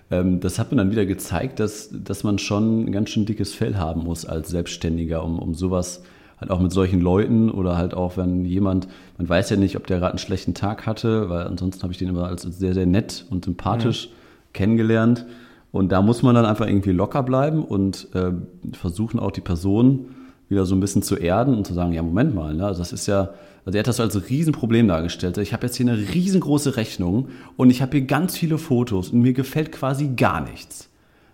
[0.09, 3.53] Ähm, das hat mir dann wieder gezeigt, dass, dass man schon ein ganz schön dickes
[3.53, 6.01] Fell haben muss als Selbstständiger, um, um sowas
[6.39, 9.87] halt auch mit solchen Leuten oder halt auch, wenn jemand, man weiß ja nicht, ob
[9.87, 12.85] der gerade einen schlechten Tag hatte, weil ansonsten habe ich den immer als sehr, sehr
[12.85, 14.53] nett und sympathisch mhm.
[14.53, 15.25] kennengelernt.
[15.71, 18.31] Und da muss man dann einfach irgendwie locker bleiben und äh,
[18.73, 20.07] versuchen auch die Person
[20.49, 22.65] wieder so ein bisschen zu erden und zu sagen, ja, Moment mal, ne?
[22.65, 23.31] also das ist ja,
[23.65, 25.37] also er hat das als Riesenproblem dargestellt.
[25.39, 27.27] Ich habe jetzt hier eine riesengroße Rechnung
[27.57, 30.89] und ich habe hier ganz viele Fotos und mir gefällt quasi gar nichts.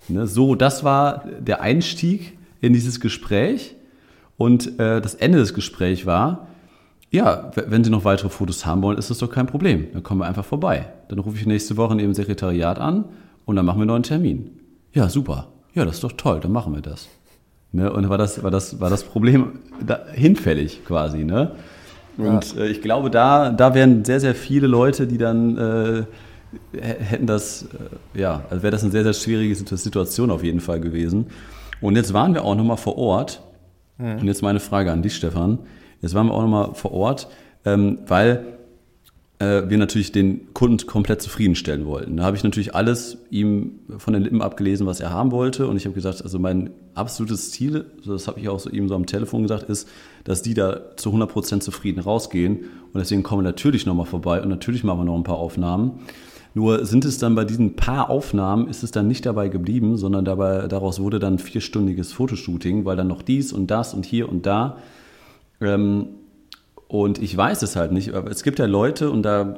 [0.08, 0.26] Ne?
[0.26, 3.76] So, das war der Einstieg in dieses Gespräch.
[4.36, 6.48] Und äh, das Ende des Gesprächs war,
[7.12, 9.88] ja, wenn Sie noch weitere Fotos haben wollen, ist das doch kein Problem.
[9.94, 10.88] Dann kommen wir einfach vorbei.
[11.10, 13.06] Dann rufe ich nächste Woche in Ihrem Sekretariat an
[13.46, 14.52] und dann machen wir noch einen Termin.
[14.94, 15.48] Ja, super.
[15.74, 17.08] Ja, das ist doch toll, dann machen wir das.
[17.72, 17.92] Ne?
[17.92, 21.24] Und war das, war, das, war das Problem da, hinfällig quasi.
[21.24, 21.52] Ne?
[22.18, 22.62] Und ja.
[22.62, 26.04] äh, ich glaube, da, da wären sehr, sehr viele Leute, die dann äh,
[26.80, 30.80] hätten das, äh, ja, also wäre das eine sehr, sehr schwierige Situation auf jeden Fall
[30.80, 31.28] gewesen.
[31.82, 33.42] Und jetzt waren wir auch nochmal vor Ort
[33.98, 34.20] Mhm.
[34.20, 35.60] Und jetzt meine Frage an dich, Stefan.
[36.02, 37.28] Jetzt waren wir auch nochmal vor Ort,
[37.66, 38.46] ähm, weil
[39.70, 42.18] wir natürlich den Kunden komplett zufriedenstellen wollten.
[42.18, 45.68] Da habe ich natürlich alles ihm von den Lippen abgelesen, was er haben wollte.
[45.68, 48.96] Und ich habe gesagt, also mein absolutes Ziel, das habe ich auch so ihm so
[48.96, 49.88] am Telefon gesagt, ist,
[50.24, 52.58] dass die da zu 100% zufrieden rausgehen.
[52.94, 56.00] Und deswegen kommen wir natürlich nochmal vorbei und natürlich machen wir noch ein paar Aufnahmen.
[56.54, 60.24] Nur sind es dann bei diesen paar Aufnahmen, ist es dann nicht dabei geblieben, sondern
[60.24, 64.30] dabei, daraus wurde dann ein vierstündiges Fotoshooting, weil dann noch dies und das und hier
[64.30, 64.78] und da.
[65.60, 66.10] Ähm,
[66.94, 69.58] und ich weiß es halt nicht, aber es gibt ja Leute, und da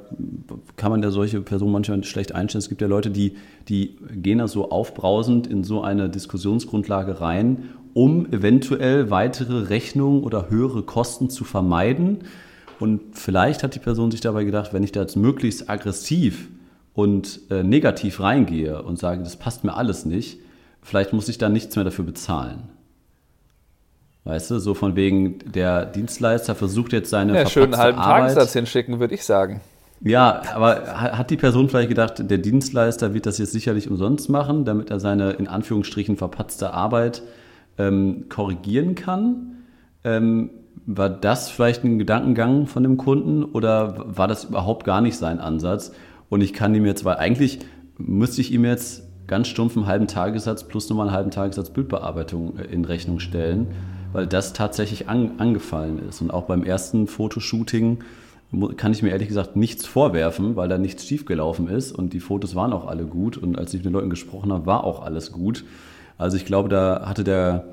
[0.77, 3.35] kann man ja solche Personen manchmal schlecht einstellen, es gibt ja Leute, die,
[3.67, 10.49] die gehen da so aufbrausend in so eine Diskussionsgrundlage rein, um eventuell weitere Rechnungen oder
[10.49, 12.19] höhere Kosten zu vermeiden.
[12.79, 16.47] Und vielleicht hat die Person sich dabei gedacht, wenn ich da jetzt möglichst aggressiv
[16.93, 20.39] und äh, negativ reingehe und sage, das passt mir alles nicht,
[20.81, 22.69] vielleicht muss ich dann nichts mehr dafür bezahlen.
[24.25, 28.53] Weißt du, so von wegen, der Dienstleister versucht jetzt seine ja, schönen halben Arbeit, Tagessatz
[28.53, 29.61] hinschicken, würde ich sagen.
[30.01, 34.65] Ja, aber hat die Person vielleicht gedacht, der Dienstleister wird das jetzt sicherlich umsonst machen,
[34.65, 37.21] damit er seine in Anführungsstrichen verpatzte Arbeit
[37.77, 39.57] ähm, korrigieren kann?
[40.03, 40.49] Ähm,
[40.87, 45.39] war das vielleicht ein Gedankengang von dem Kunden oder war das überhaupt gar nicht sein
[45.39, 45.91] Ansatz?
[46.29, 47.59] Und ich kann ihm jetzt, weil eigentlich
[47.97, 52.57] müsste ich ihm jetzt ganz stumpf einen halben Tagessatz plus nochmal einen halben Tagessatz Bildbearbeitung
[52.57, 53.67] äh, in Rechnung stellen,
[54.15, 56.21] weil das tatsächlich an, angefallen ist.
[56.21, 57.99] Und auch beim ersten Fotoshooting
[58.77, 62.55] kann ich mir ehrlich gesagt nichts vorwerfen, weil da nichts schiefgelaufen ist und die Fotos
[62.55, 65.33] waren auch alle gut und als ich mit den Leuten gesprochen habe, war auch alles
[65.33, 65.65] gut.
[66.17, 67.65] Also ich glaube, da hatte der,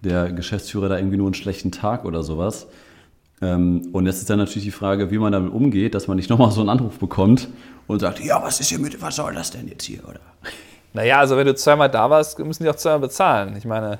[0.00, 2.68] der Geschäftsführer da irgendwie nur einen schlechten Tag oder sowas.
[3.42, 6.30] Ähm, und jetzt ist dann natürlich die Frage, wie man damit umgeht, dass man nicht
[6.30, 7.48] nochmal so einen Anruf bekommt
[7.88, 10.20] und sagt, ja, was ist hier mit, was soll das denn jetzt hier, oder?
[10.94, 13.54] Naja, also wenn du zweimal da warst, müssen die auch zweimal bezahlen.
[13.58, 13.98] Ich meine.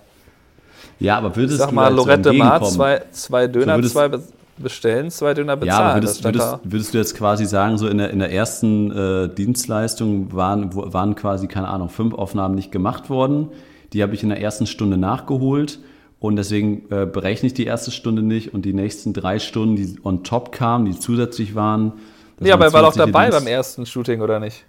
[1.01, 4.11] Ja, aber würdest sag du mal, Lorette Mar, zwei, zwei Döner, so zwei
[4.59, 5.81] bestellen, zwei Döner bezahlen.
[5.81, 8.91] Ja, aber würdest, würdest, würdest, du jetzt quasi sagen, so in der, in der ersten
[8.91, 13.49] äh, Dienstleistung waren, waren quasi, keine Ahnung, fünf Aufnahmen nicht gemacht worden.
[13.95, 15.81] Die habe ich in der ersten Stunde nachgeholt
[16.21, 19.97] und deswegen äh, berechne ich die erste Stunde nicht und die nächsten drei Stunden, die
[20.05, 21.95] on top kamen, die zusätzlich waren.
[22.41, 24.65] Ja, aber er war doch dabei beim ersten Shooting, oder nicht?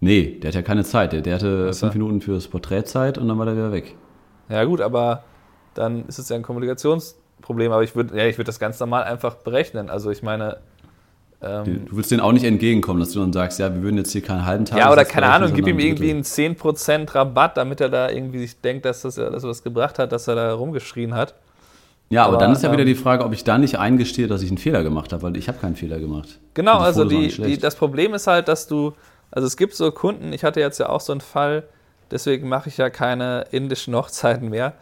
[0.00, 1.12] Nee, der hat ja keine Zeit.
[1.12, 1.80] Der, der hatte so.
[1.80, 3.94] fünf Minuten fürs Porträtzeit und dann war der wieder weg.
[4.48, 5.22] Ja, gut, aber
[5.74, 7.72] dann ist es ja ein Kommunikationsproblem.
[7.72, 9.90] Aber ich würde ja, würd das ganz normal einfach berechnen.
[9.90, 10.58] Also ich meine,
[11.42, 14.12] Ähm, du willst denen auch nicht entgegenkommen, dass du dann sagst, ja, wir würden jetzt
[14.12, 14.78] hier keinen halben Tag.
[14.78, 18.60] Ja, oder keine Ahnung, gib ihm irgendwie einen 10% Rabatt, damit er da irgendwie sich
[18.60, 21.34] denkt, dass das, dass er was gebracht hat, dass er da rumgeschrien hat.
[22.08, 24.26] Ja, aber, aber dann ist ja ähm, wieder die Frage, ob ich da nicht eingestehe,
[24.26, 26.38] dass ich einen Fehler gemacht habe, weil ich habe keinen Fehler gemacht.
[26.54, 28.94] Genau, die also die, die, das Problem ist halt, dass du,
[29.30, 31.64] also es gibt so Kunden, ich hatte jetzt ja auch so einen Fall,
[32.10, 34.74] deswegen mache ich ja keine indischen Hochzeiten mehr.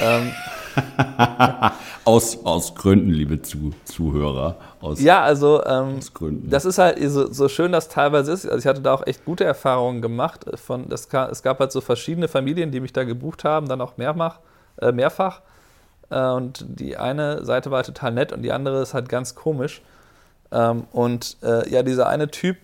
[0.00, 0.32] Ähm,
[2.04, 4.56] aus, aus Gründen, liebe Zu Zuhörer.
[4.80, 6.50] Aus, ja, also ähm, aus Gründen.
[6.50, 8.46] das ist halt so, so, schön, das teilweise ist.
[8.46, 10.44] Also ich hatte da auch echt gute Erfahrungen gemacht.
[10.54, 13.96] Von, das, es gab halt so verschiedene Familien, die mich da gebucht haben, dann auch
[13.96, 14.40] mehrfach.
[14.80, 15.42] Äh, mehrfach.
[16.10, 19.82] Äh, und die eine Seite war total nett und die andere ist halt ganz komisch.
[20.52, 22.56] Ähm, und äh, ja, dieser eine Typ,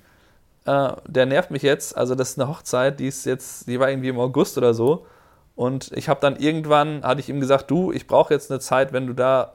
[0.66, 1.96] äh, der nervt mich jetzt.
[1.96, 5.06] Also das ist eine Hochzeit, die ist jetzt, die war irgendwie im August oder so.
[5.60, 8.94] Und ich habe dann irgendwann, hatte ich ihm gesagt, du, ich brauche jetzt eine Zeit,
[8.94, 9.52] wenn du da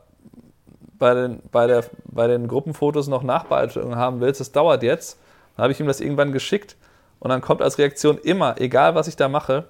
[1.00, 5.18] bei den, bei, der, bei den Gruppenfotos noch Nachbearbeitung haben willst, das dauert jetzt.
[5.58, 6.76] Dann habe ich ihm das irgendwann geschickt
[7.18, 9.63] und dann kommt als Reaktion immer, egal was ich da mache,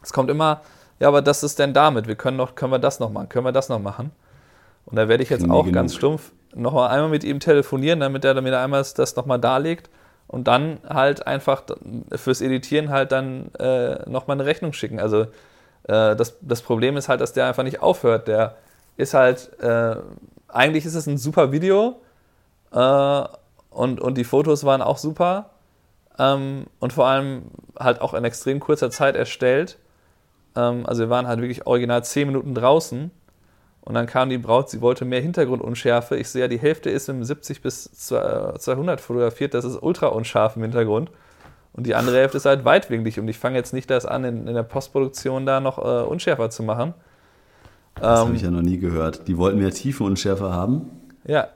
[0.00, 0.60] es kommt immer,
[1.00, 3.44] ja, aber das ist denn damit, wir können, noch, können wir das noch machen, können
[3.44, 4.12] wir das noch machen.
[4.86, 8.24] Und da werde ich jetzt auch ganz stumpf noch mal einmal mit ihm telefonieren, damit
[8.24, 9.90] er mir einmal das nochmal darlegt
[10.28, 11.64] und dann halt einfach
[12.14, 15.00] fürs Editieren halt dann äh, nochmal eine Rechnung schicken.
[15.00, 15.26] Also
[15.84, 18.28] äh, das, das Problem ist halt, dass der einfach nicht aufhört.
[18.28, 18.56] Der
[18.96, 19.96] ist halt, äh,
[20.48, 22.00] eigentlich ist es ein super Video
[22.72, 23.24] äh,
[23.70, 25.50] und, und die Fotos waren auch super
[26.18, 27.44] ähm, und vor allem
[27.78, 29.78] halt auch in extrem kurzer Zeit erstellt.
[30.56, 33.10] Ähm, also wir waren halt wirklich original 10 Minuten draußen
[33.82, 36.16] und dann kam die Braut, sie wollte mehr Hintergrundunschärfe.
[36.16, 40.56] Ich sehe ja, die Hälfte ist im 70 bis 200 fotografiert, das ist ultra unscharf
[40.56, 41.10] im Hintergrund.
[41.74, 44.46] Und die andere Hälfte ist halt weitwinklig und ich fange jetzt nicht das an, in,
[44.46, 46.94] in der Postproduktion da noch äh, unschärfer zu machen.
[47.96, 49.26] Das ähm, habe ich ja noch nie gehört.
[49.28, 50.90] Die wollten mehr Tiefenunschärfe haben?
[51.24, 51.48] Ja.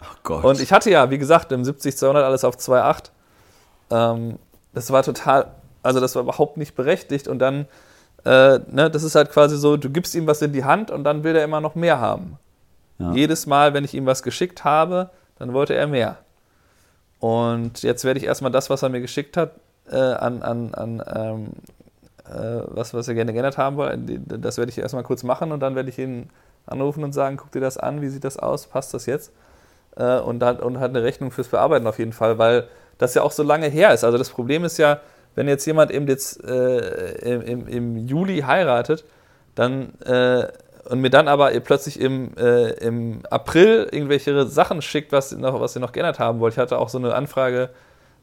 [0.00, 0.44] Oh Gott.
[0.44, 3.10] Und ich hatte ja, wie gesagt, im 70-200 alles auf 2.8.
[3.90, 4.38] Ähm,
[4.74, 5.48] das war total,
[5.82, 7.66] also das war überhaupt nicht berechtigt und dann
[8.24, 11.04] äh, ne, das ist halt quasi so, du gibst ihm was in die Hand und
[11.04, 12.38] dann will er immer noch mehr haben.
[12.98, 13.12] Ja.
[13.12, 16.18] Jedes Mal, wenn ich ihm was geschickt habe, dann wollte er mehr.
[17.20, 19.52] Und jetzt werde ich erstmal das, was er mir geschickt hat,
[19.90, 21.46] äh, an, an, an ähm,
[22.28, 23.98] äh, was, was er gerne geändert haben wollte,
[24.38, 26.30] das werde ich erstmal kurz machen und dann werde ich ihn
[26.66, 29.32] anrufen und sagen, guck dir das an, wie sieht das aus, passt das jetzt?
[29.96, 33.22] Äh, und, hat, und hat eine Rechnung fürs Bearbeiten auf jeden Fall, weil das ja
[33.22, 34.04] auch so lange her ist.
[34.04, 35.00] Also das Problem ist ja,
[35.34, 39.04] wenn jetzt jemand eben jetzt äh, im, im, Juli heiratet,
[39.54, 40.48] dann äh,
[40.88, 45.76] und mir dann aber plötzlich im, äh, im April irgendwelche Sachen schickt, was, noch, was
[45.76, 46.54] ihr noch geändert haben wollt.
[46.54, 47.70] Ich hatte auch so eine Anfrage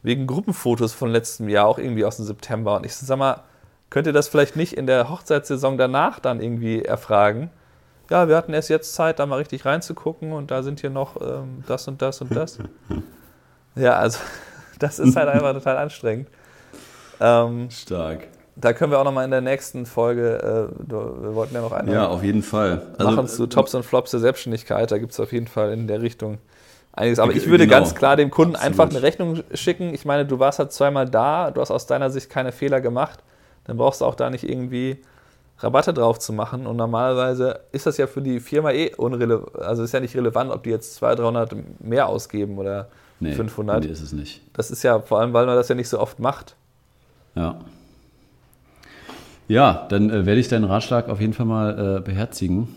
[0.02, 2.78] wegen Gruppenfotos von letztem Jahr, auch irgendwie aus dem September.
[2.78, 3.42] Und ich sag mal,
[3.90, 7.52] könnt ihr das vielleicht nicht in der Hochzeitssaison danach dann irgendwie erfragen?
[8.10, 11.22] Ja, wir hatten erst jetzt Zeit, da mal richtig reinzugucken und da sind hier noch
[11.22, 12.60] ähm, das und das und das.
[13.76, 14.20] ja, also
[14.80, 16.30] das ist halt einfach total anstrengend.
[17.20, 18.28] Ähm, Stark.
[18.58, 21.92] Da können wir auch nochmal in der nächsten Folge, äh, wir wollten ja noch eine.
[21.92, 22.84] Ja, auf jeden Fall.
[22.98, 24.90] Also, machen zu Tops und Flops der Selbstständigkeit.
[24.92, 26.38] Da gibt es auf jeden Fall in der Richtung
[26.94, 27.20] einiges.
[27.20, 27.80] Aber ich würde genau.
[27.80, 28.80] ganz klar dem Kunden Absolut.
[28.80, 29.94] einfach eine Rechnung schicken.
[29.94, 33.20] Ich meine, du warst halt zweimal da, du hast aus deiner Sicht keine Fehler gemacht.
[33.66, 35.02] Dann brauchst du auch da nicht irgendwie
[35.60, 36.68] Rabatte drauf zu machen.
[36.68, 39.56] Und normalerweise ist das ja für die Firma eh unrelevant.
[39.60, 42.88] Also ist ja nicht relevant, ob die jetzt 200, 300 mehr ausgeben oder
[43.20, 43.84] nee, 500.
[43.84, 44.42] Nee, ist es nicht.
[44.54, 46.56] Das ist ja vor allem, weil man das ja nicht so oft macht.
[47.36, 47.60] Ja.
[49.48, 52.68] Ja, dann äh, werde ich deinen Ratschlag auf jeden Fall mal äh, beherzigen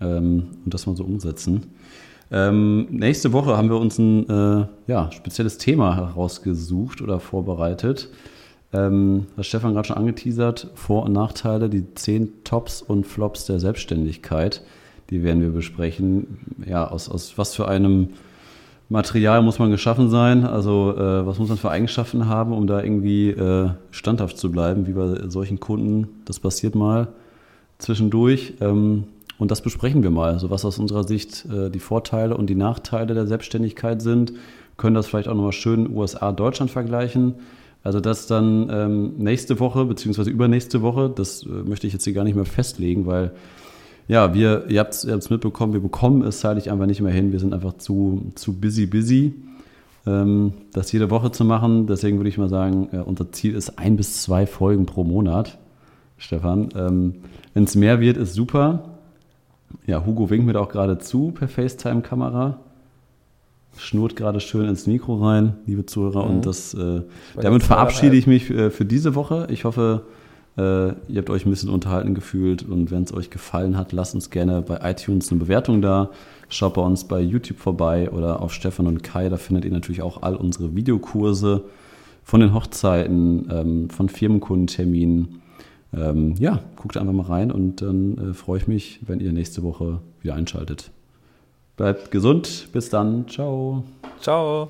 [0.00, 1.74] ähm, und das mal so umsetzen.
[2.30, 8.10] Ähm, nächste Woche haben wir uns ein äh, ja, spezielles Thema herausgesucht oder vorbereitet.
[8.72, 13.60] Ähm, was Stefan gerade schon angeteasert, Vor- und Nachteile, die zehn Tops und Flops der
[13.60, 14.62] Selbstständigkeit,
[15.08, 16.56] die werden wir besprechen.
[16.66, 18.10] Ja, aus, aus was für einem
[18.88, 20.44] Material muss man geschaffen sein?
[20.44, 24.86] Also äh, was muss man für Eigenschaften haben, um da irgendwie äh, standhaft zu bleiben,
[24.86, 26.08] wie bei solchen Kunden?
[26.24, 27.08] Das passiert mal
[27.78, 28.54] zwischendurch.
[28.60, 29.04] Ähm,
[29.38, 30.32] und das besprechen wir mal.
[30.32, 34.32] Also was aus unserer Sicht äh, die Vorteile und die Nachteile der Selbstständigkeit sind.
[34.78, 37.34] Können das vielleicht auch nochmal schön USA, Deutschland vergleichen.
[37.84, 42.12] Also das dann ähm, nächste Woche, beziehungsweise übernächste Woche, das äh, möchte ich jetzt hier
[42.12, 43.32] gar nicht mehr festlegen, weil
[44.08, 47.30] ja, wir, ihr habt es mitbekommen, wir bekommen es zeitlich einfach nicht mehr hin.
[47.30, 49.34] Wir sind einfach zu, zu busy, busy,
[50.06, 51.86] ähm, das jede Woche zu machen.
[51.86, 55.58] Deswegen würde ich mal sagen, äh, unser Ziel ist ein bis zwei Folgen pro Monat,
[56.16, 56.70] Stefan.
[56.74, 57.16] Ähm,
[57.52, 58.96] Wenn es mehr wird, ist super.
[59.86, 62.60] Ja, Hugo winkt mir auch gerade zu per FaceTime-Kamera.
[63.76, 66.24] Schnurrt gerade schön ins Mikro rein, liebe Zuhörer.
[66.24, 66.30] Mhm.
[66.30, 67.02] Und das, äh,
[67.36, 69.48] damit verabschiede ich mich äh, für diese Woche.
[69.50, 70.06] Ich hoffe,
[70.58, 74.14] äh, ihr habt euch ein bisschen unterhalten gefühlt und wenn es euch gefallen hat, lasst
[74.14, 76.10] uns gerne bei iTunes eine Bewertung da.
[76.48, 79.28] Schaut bei uns bei YouTube vorbei oder auf Stefan und Kai.
[79.28, 81.64] Da findet ihr natürlich auch all unsere Videokurse
[82.24, 85.40] von den Hochzeiten, ähm, von Firmenkundenterminen.
[85.94, 89.62] Ähm, ja, guckt einfach mal rein und dann äh, freue ich mich, wenn ihr nächste
[89.62, 90.90] Woche wieder einschaltet.
[91.76, 92.68] Bleibt gesund.
[92.72, 93.28] Bis dann.
[93.28, 93.84] Ciao.
[94.20, 94.68] Ciao.